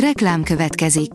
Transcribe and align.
Reklám 0.00 0.42
következik. 0.42 1.10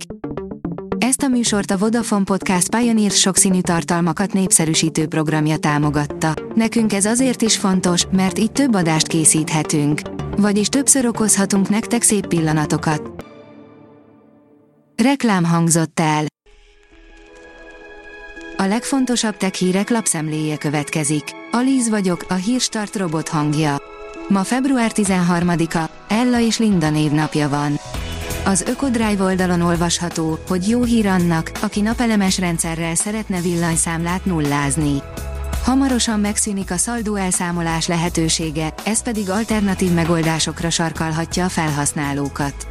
Ezt 0.97 1.21
a 1.21 1.27
műsort 1.27 1.71
a 1.71 1.77
Vodafone 1.77 2.23
Podcast 2.23 2.75
Pioneer 2.75 3.11
sokszínű 3.11 3.61
tartalmakat 3.61 4.33
népszerűsítő 4.33 5.07
programja 5.07 5.57
támogatta. 5.57 6.33
Nekünk 6.55 6.93
ez 6.93 7.05
azért 7.05 7.41
is 7.41 7.57
fontos, 7.57 8.05
mert 8.11 8.39
így 8.39 8.51
több 8.51 8.75
adást 8.75 9.07
készíthetünk. 9.07 10.01
Vagyis 10.37 10.67
többször 10.67 11.05
okozhatunk 11.05 11.69
nektek 11.69 12.01
szép 12.01 12.27
pillanatokat. 12.27 13.25
Reklám 15.03 15.43
hangzott 15.43 15.99
el. 15.99 16.25
A 18.57 18.63
legfontosabb 18.63 19.37
tech 19.37 19.53
hírek 19.53 19.89
lapszemléje 19.89 20.57
következik. 20.57 21.23
Alíz 21.51 21.89
vagyok, 21.89 22.25
a 22.29 22.33
hírstart 22.33 22.95
robot 22.95 23.29
hangja. 23.29 23.81
Ma 24.27 24.43
február 24.43 24.91
13-a, 24.95 25.89
Ella 26.07 26.39
és 26.39 26.57
Linda 26.57 26.89
névnapja 26.89 27.49
van. 27.49 27.79
Az 28.45 28.61
Ökodrive 28.61 29.23
oldalon 29.23 29.61
olvasható, 29.61 30.39
hogy 30.47 30.69
jó 30.69 30.83
hír 30.83 31.07
annak, 31.07 31.51
aki 31.61 31.81
napelemes 31.81 32.39
rendszerrel 32.39 32.95
szeretne 32.95 33.41
villanyszámlát 33.41 34.25
nullázni. 34.25 35.01
Hamarosan 35.63 36.19
megszűnik 36.19 36.71
a 36.71 36.77
szaldó 36.77 37.15
elszámolás 37.15 37.87
lehetősége, 37.87 38.73
ez 38.85 39.03
pedig 39.03 39.29
alternatív 39.29 39.93
megoldásokra 39.93 40.69
sarkalhatja 40.69 41.45
a 41.45 41.49
felhasználókat. 41.49 42.67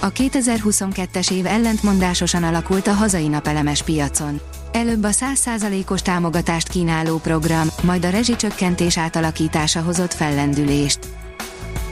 A 0.00 0.12
2022-es 0.12 1.30
év 1.30 1.46
ellentmondásosan 1.46 2.42
alakult 2.42 2.86
a 2.86 2.92
hazai 2.92 3.28
napelemes 3.28 3.82
piacon. 3.82 4.40
Előbb 4.72 5.04
a 5.04 5.10
100%-os 5.10 6.02
támogatást 6.02 6.68
kínáló 6.68 7.18
program, 7.18 7.68
majd 7.82 8.04
a 8.04 8.10
rezsicsökkentés 8.10 8.98
átalakítása 8.98 9.80
hozott 9.80 10.12
fellendülést. 10.12 10.98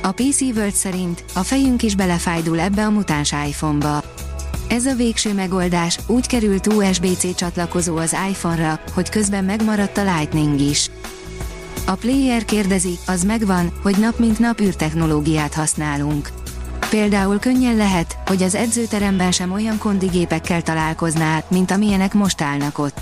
A 0.02 0.12
PC 0.12 0.40
World 0.40 0.72
szerint 0.72 1.24
a 1.34 1.42
fejünk 1.42 1.82
is 1.82 1.94
belefájdul 1.94 2.60
ebbe 2.60 2.84
a 2.84 2.90
mutáns 2.90 3.32
iPhone-ba. 3.32 4.02
Ez 4.68 4.86
a 4.86 4.94
végső 4.94 5.34
megoldás, 5.34 5.98
úgy 6.06 6.26
került 6.26 6.66
USB-C 6.66 7.34
csatlakozó 7.34 7.96
az 7.96 8.16
iPhone-ra, 8.28 8.80
hogy 8.94 9.08
közben 9.08 9.44
megmaradt 9.44 9.98
a 9.98 10.02
Lightning 10.02 10.60
is. 10.60 10.90
A 11.86 11.94
player 11.94 12.44
kérdezi, 12.44 12.98
az 13.06 13.24
megvan, 13.24 13.72
hogy 13.82 13.98
nap 13.98 14.18
mint 14.18 14.38
nap 14.38 14.60
űrtechnológiát 14.60 15.54
használunk. 15.54 16.28
Például 16.90 17.38
könnyen 17.38 17.76
lehet, 17.76 18.18
hogy 18.26 18.42
az 18.42 18.54
edzőteremben 18.54 19.32
sem 19.32 19.52
olyan 19.52 19.78
kondigépekkel 19.78 20.62
találkoznál, 20.62 21.44
mint 21.48 21.70
amilyenek 21.70 22.14
most 22.14 22.40
állnak 22.40 22.78
ott. 22.78 23.00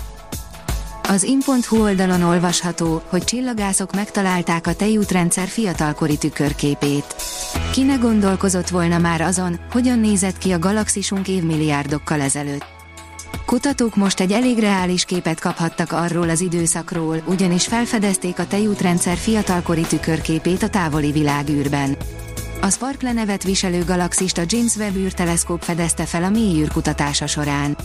Az 1.09 1.23
in.hu 1.23 1.81
oldalon 1.81 2.21
olvasható, 2.21 3.01
hogy 3.07 3.23
csillagászok 3.23 3.95
megtalálták 3.95 4.67
a 4.67 4.75
tejútrendszer 4.75 5.47
fiatalkori 5.47 6.17
tükörképét. 6.17 7.15
Ki 7.71 7.83
ne 7.83 7.95
gondolkozott 7.95 8.69
volna 8.69 8.97
már 8.97 9.21
azon, 9.21 9.59
hogyan 9.71 9.99
nézett 9.99 10.37
ki 10.37 10.51
a 10.51 10.59
galaxisunk 10.59 11.27
évmilliárdokkal 11.27 12.21
ezelőtt. 12.21 12.65
Kutatók 13.45 13.95
most 13.95 14.19
egy 14.19 14.31
elég 14.31 14.59
reális 14.59 15.05
képet 15.05 15.39
kaphattak 15.39 15.91
arról 15.91 16.29
az 16.29 16.41
időszakról, 16.41 17.23
ugyanis 17.25 17.67
felfedezték 17.67 18.39
a 18.39 18.47
tejútrendszer 18.47 19.17
fiatalkori 19.17 19.85
tükörképét 19.87 20.63
a 20.63 20.69
távoli 20.69 21.11
világűrben. 21.11 21.97
A 22.61 22.69
Sparkle 22.69 23.13
nevet 23.13 23.43
viselő 23.43 23.83
galaxist 23.83 24.37
a 24.37 24.43
James 24.45 24.75
Webb 24.75 24.95
űrteleszkóp 24.95 25.63
fedezte 25.63 26.05
fel 26.05 26.23
a 26.23 26.29
mély 26.29 26.67
kutatása 26.73 27.27
során. 27.27 27.77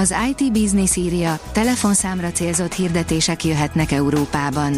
Az 0.00 0.14
IT 0.30 0.52
Business 0.52 0.96
írja, 0.96 1.38
telefonszámra 1.52 2.30
célzott 2.32 2.72
hirdetések 2.72 3.44
jöhetnek 3.44 3.92
Európában. 3.92 4.76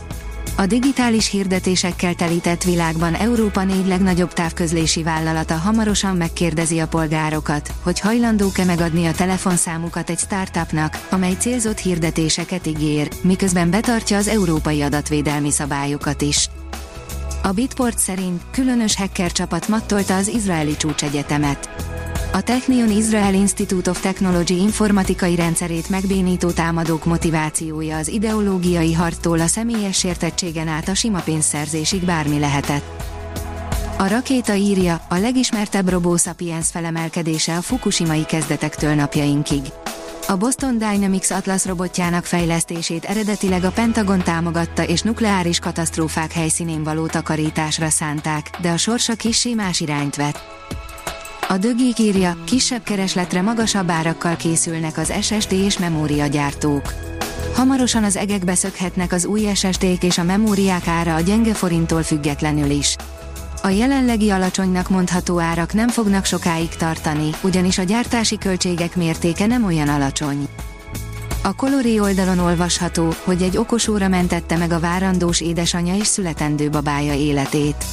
A 0.57 0.67
digitális 0.67 1.31
hirdetésekkel 1.31 2.15
telített 2.15 2.63
világban 2.63 3.15
Európa 3.15 3.65
négy 3.65 3.87
legnagyobb 3.87 4.33
távközlési 4.33 5.03
vállalata 5.03 5.55
hamarosan 5.55 6.17
megkérdezi 6.17 6.79
a 6.79 6.87
polgárokat, 6.89 7.73
hogy 7.83 8.01
hajlandók-e 8.01 8.65
megadni 8.65 9.07
a 9.07 9.13
telefonszámukat 9.13 10.11
egy 10.11 10.19
startupnak, 10.19 11.07
amely 11.11 11.35
célzott 11.39 11.79
hirdetéseket 11.79 12.67
ígér, 12.67 13.09
miközben 13.21 13.71
betartja 13.71 14.17
az 14.17 14.29
európai 14.29 14.83
adatvédelmi 14.83 15.51
szabályokat 15.51 16.23
is. 16.23 16.49
A 17.43 17.53
Bitport 17.53 17.99
szerint 17.99 18.43
különös 18.51 18.97
hacker 18.97 19.33
csapat 19.33 19.69
mattolta 19.69 20.17
az 20.17 20.29
izraeli 20.29 20.77
csúcsegyetemet. 20.77 21.72
A 22.35 22.41
Technion 22.41 22.91
Israel 22.91 23.35
Institute 23.35 23.91
of 23.91 24.01
Technology 24.01 24.61
informatikai 24.61 25.35
rendszerét 25.35 25.89
megbénító 25.89 26.51
támadók 26.51 27.05
motivációja 27.05 27.97
az 27.97 28.09
ideológiai 28.09 28.93
harctól 28.93 29.41
a 29.41 29.47
személyes 29.47 29.99
sértettségen 29.99 30.69
át 30.69 30.89
a 30.89 30.95
sima 30.95 31.21
pénzszerzésig 31.21 32.05
bármi 32.05 32.39
lehetett. 32.39 33.05
A 33.99 34.09
rakéta 34.09 34.55
írja, 34.55 35.01
a 35.09 35.17
legismertebb 35.17 35.89
Robo 35.89 36.17
Sapiens 36.17 36.71
felemelkedése 36.71 37.57
a 37.57 37.63
fukushimai 37.63 38.25
kezdetektől 38.25 38.95
napjainkig. 38.95 39.63
A 40.29 40.37
Boston 40.37 40.79
Dynamics 40.79 41.31
Atlas 41.31 41.67
robotjának 41.67 42.25
fejlesztését 42.25 43.05
eredetileg 43.05 43.65
a 43.65 43.71
Pentagon 43.71 44.23
támogatta 44.23 44.85
és 44.87 45.01
nukleáris 45.01 45.59
katasztrófák 45.59 46.33
helyszínén 46.33 46.83
való 46.83 47.07
takarításra 47.07 47.89
szánták, 47.89 48.51
de 48.61 48.71
a 48.71 48.77
sorsa 48.77 49.15
kissé 49.15 49.55
más 49.55 49.81
irányt 49.81 50.17
vett. 50.17 50.61
A 51.53 51.59
dögik 51.59 51.99
írja, 51.99 52.37
kisebb 52.45 52.83
keresletre 52.83 53.43
magasabb 53.43 53.91
árakkal 53.91 54.37
készülnek 54.37 54.99
az 54.99 55.13
SSD 55.21 55.53
és 55.53 55.79
memóriagyártók. 55.79 56.93
Hamarosan 57.55 58.05
az 58.05 58.17
egekbe 58.17 58.55
szökhetnek 58.55 59.13
az 59.13 59.25
új 59.25 59.49
SSD-k 59.55 60.03
és 60.03 60.19
a 60.19 60.23
memóriák 60.23 60.89
ára 60.89 61.15
a 61.15 61.21
gyenge 61.21 61.55
forinttól 61.55 62.03
függetlenül 62.03 62.71
is. 62.71 62.97
A 63.63 63.69
jelenlegi 63.69 64.31
alacsonynak 64.31 64.89
mondható 64.89 65.39
árak 65.39 65.73
nem 65.73 65.89
fognak 65.89 66.25
sokáig 66.25 66.69
tartani, 66.69 67.31
ugyanis 67.43 67.79
a 67.79 67.83
gyártási 67.83 68.39
költségek 68.39 68.97
mértéke 68.97 69.47
nem 69.47 69.65
olyan 69.65 69.89
alacsony. 69.89 70.49
A 71.43 71.55
Colori 71.55 72.01
oldalon 72.01 72.39
olvasható, 72.39 73.15
hogy 73.25 73.43
egy 73.43 73.57
okos 73.57 73.89
óra 73.89 74.09
mentette 74.09 74.57
meg 74.57 74.73
a 74.73 74.81
várandós 74.81 75.41
édesanyja 75.41 75.95
és 75.95 76.07
születendő 76.07 76.71
babája 76.71 77.15
életét. 77.15 77.85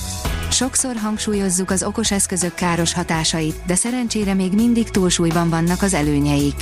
Sokszor 0.51 0.95
hangsúlyozzuk 0.95 1.71
az 1.71 1.83
okos 1.83 2.11
eszközök 2.11 2.53
káros 2.53 2.93
hatásait, 2.93 3.55
de 3.65 3.75
szerencsére 3.75 4.33
még 4.33 4.53
mindig 4.53 4.89
túlsúlyban 4.89 5.49
vannak 5.49 5.81
az 5.81 5.93
előnyeik. 5.93 6.55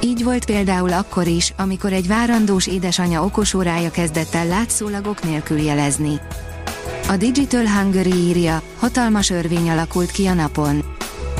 Így 0.00 0.24
volt 0.24 0.44
például 0.44 0.92
akkor 0.92 1.26
is, 1.26 1.52
amikor 1.56 1.92
egy 1.92 2.06
várandós 2.06 2.66
édesanyja 2.66 3.24
okosórája 3.24 3.90
kezdett 3.90 4.34
el 4.34 4.46
látszólag 4.46 5.06
ok 5.06 5.22
nélkül 5.22 5.58
jelezni. 5.58 6.20
A 7.08 7.16
Digital 7.16 7.66
Hungary 7.66 8.14
írja, 8.14 8.62
hatalmas 8.78 9.30
örvény 9.30 9.70
alakult 9.70 10.10
ki 10.10 10.26
a 10.26 10.34
napon. 10.34 10.84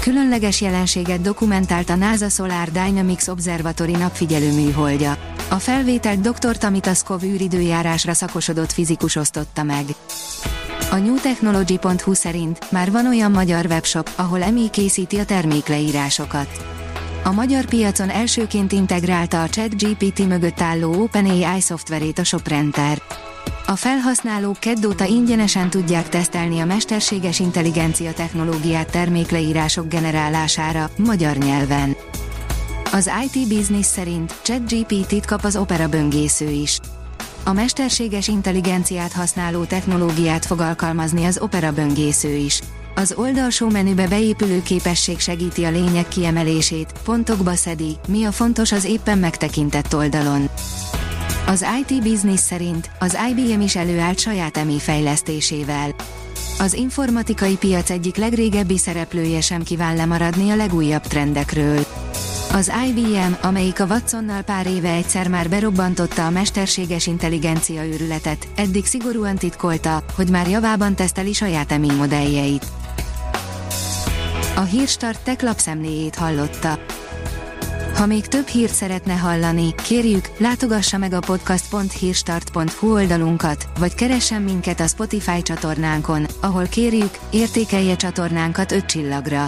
Különleges 0.00 0.60
jelenséget 0.60 1.20
dokumentált 1.20 1.90
a 1.90 1.94
NASA 1.94 2.28
Solar 2.28 2.70
Dynamics 2.70 3.26
Observatory 3.26 3.92
napfigyelő 3.92 4.52
műholdja. 4.52 5.16
A 5.48 5.58
felvételt 5.58 6.20
dr. 6.20 6.56
Tamitaskov 6.56 7.22
űridőjárásra 7.22 8.14
szakosodott 8.14 8.72
fizikus 8.72 9.16
osztotta 9.16 9.62
meg. 9.62 9.84
A 10.90 10.96
newtechnology.hu 10.96 12.14
szerint 12.14 12.70
már 12.70 12.90
van 12.90 13.06
olyan 13.06 13.30
magyar 13.30 13.66
webshop, 13.66 14.10
ahol 14.16 14.42
EMI 14.42 14.70
készíti 14.70 15.18
a 15.18 15.24
termékleírásokat. 15.24 16.48
A 17.24 17.32
magyar 17.32 17.64
piacon 17.64 18.10
elsőként 18.10 18.72
integrálta 18.72 19.42
a 19.42 19.48
ChatGPT 19.48 20.26
mögött 20.26 20.60
álló 20.60 21.02
OpenAI 21.02 21.60
szoftverét 21.60 22.18
a 22.18 22.24
ShopRenter. 22.24 23.02
A 23.66 23.76
felhasználók 23.76 24.58
keddóta 24.58 25.04
ingyenesen 25.04 25.70
tudják 25.70 26.08
tesztelni 26.08 26.60
a 26.60 26.64
mesterséges 26.64 27.40
intelligencia 27.40 28.12
technológiát 28.12 28.90
termékleírások 28.90 29.88
generálására, 29.88 30.90
magyar 30.96 31.36
nyelven. 31.36 31.96
Az 32.92 33.10
IT 33.24 33.48
Business 33.48 33.86
szerint 33.86 34.34
ChatGPT-t 34.42 35.26
kap 35.26 35.44
az 35.44 35.56
Opera 35.56 35.88
böngésző 35.88 36.48
is. 36.48 36.78
A 37.48 37.52
mesterséges 37.52 38.28
intelligenciát 38.28 39.12
használó 39.12 39.64
technológiát 39.64 40.46
fog 40.46 40.60
alkalmazni 40.60 41.24
az 41.24 41.38
Opera 41.40 41.72
böngésző 41.72 42.34
is. 42.34 42.60
Az 42.94 43.14
oldalsó 43.16 43.68
menübe 43.68 44.08
beépülő 44.08 44.62
képesség 44.62 45.18
segíti 45.18 45.64
a 45.64 45.70
lényeg 45.70 46.08
kiemelését, 46.08 46.92
pontokba 47.04 47.54
szedi, 47.54 47.96
mi 48.08 48.24
a 48.24 48.32
fontos 48.32 48.72
az 48.72 48.84
éppen 48.84 49.18
megtekintett 49.18 49.94
oldalon. 49.94 50.48
Az 51.46 51.64
IT 51.80 52.02
Business 52.02 52.40
szerint 52.40 52.90
az 52.98 53.18
IBM 53.30 53.60
is 53.60 53.76
előállt 53.76 54.18
saját 54.18 54.56
EMI 54.56 54.78
fejlesztésével. 54.78 55.94
Az 56.58 56.74
informatikai 56.74 57.56
piac 57.56 57.90
egyik 57.90 58.16
legrégebbi 58.16 58.78
szereplője 58.78 59.40
sem 59.40 59.62
kíván 59.62 59.96
lemaradni 59.96 60.50
a 60.50 60.56
legújabb 60.56 61.02
trendekről. 61.02 61.86
Az 62.52 62.72
IBM, 62.88 63.32
amelyik 63.42 63.80
a 63.80 63.84
Watsonnal 63.84 64.42
pár 64.42 64.66
éve 64.66 64.92
egyszer 64.92 65.28
már 65.28 65.48
berobbantotta 65.48 66.26
a 66.26 66.30
mesterséges 66.30 67.06
intelligencia 67.06 67.84
őrületet, 67.84 68.48
eddig 68.56 68.86
szigorúan 68.86 69.36
titkolta, 69.36 70.04
hogy 70.14 70.30
már 70.30 70.48
javában 70.48 70.94
teszteli 70.94 71.32
saját 71.32 71.72
EMI 71.72 71.92
modelljeit. 71.92 72.66
A 74.56 74.60
Hírstart 74.60 75.20
tech 75.20 75.44
lapszemléjét 75.44 76.14
hallotta. 76.14 76.78
Ha 77.94 78.06
még 78.06 78.26
több 78.26 78.46
hírt 78.46 78.74
szeretne 78.74 79.14
hallani, 79.14 79.74
kérjük, 79.74 80.28
látogassa 80.38 80.98
meg 80.98 81.12
a 81.12 81.20
podcast.hírstart.hu 81.20 82.92
oldalunkat, 82.92 83.68
vagy 83.78 83.94
keressen 83.94 84.42
minket 84.42 84.80
a 84.80 84.86
Spotify 84.86 85.42
csatornánkon, 85.42 86.26
ahol 86.40 86.66
kérjük, 86.66 87.18
értékelje 87.30 87.96
csatornánkat 87.96 88.72
5 88.72 88.86
csillagra. 88.86 89.47